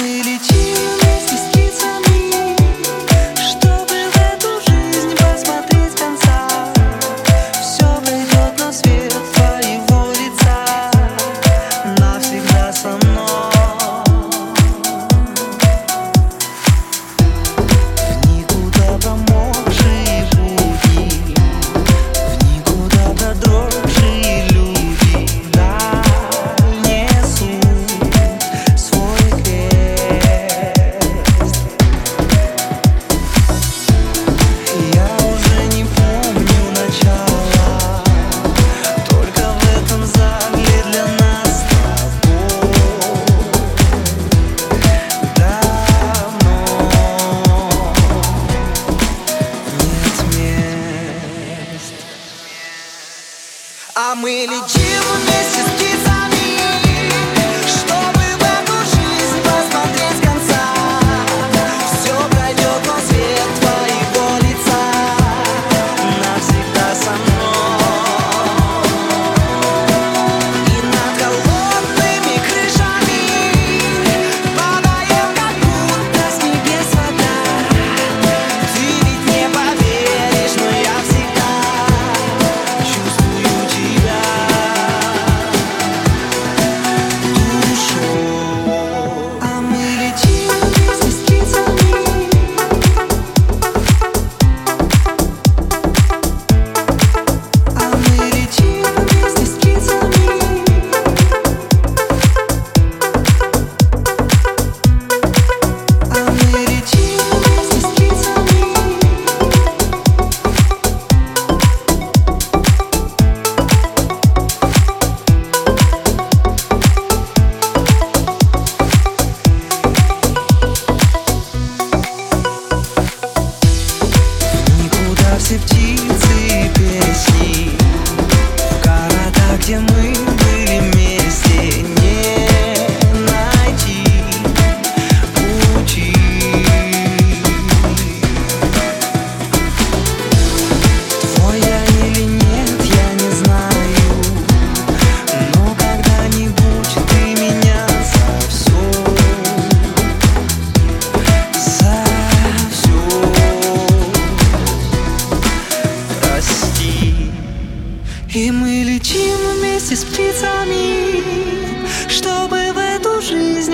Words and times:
мы 0.00 0.22
летим. 0.22 0.57
I'm 54.10 54.24
really 54.24 54.58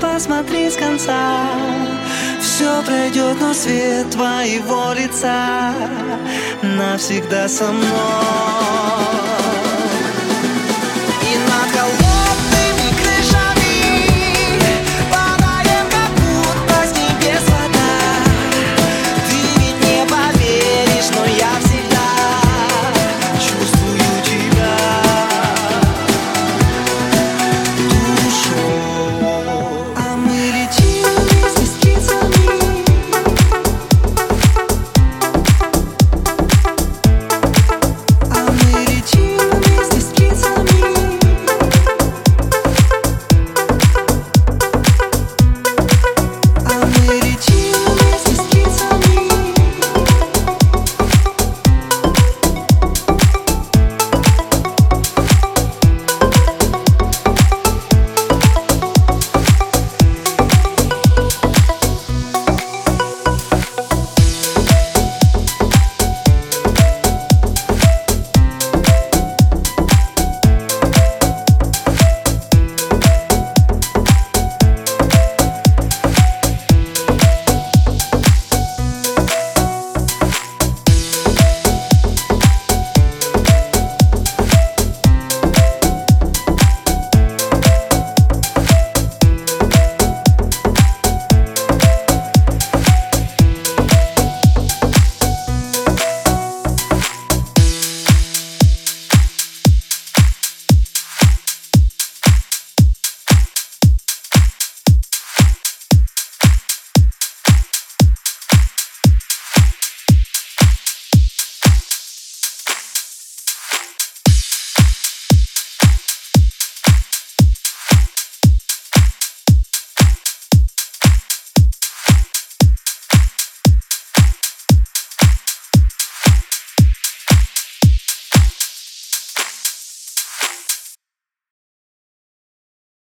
посмотри 0.00 0.70
с 0.70 0.76
конца. 0.76 1.48
Все 2.40 2.82
пройдет, 2.82 3.40
но 3.40 3.52
свет 3.52 4.10
твоего 4.10 4.92
лица 4.92 5.72
Навсегда 6.62 7.48
со 7.48 7.72
мной. 7.72 9.37